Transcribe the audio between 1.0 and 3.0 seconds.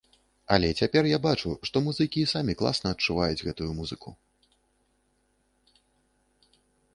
я бачу, што музыкі і самі класна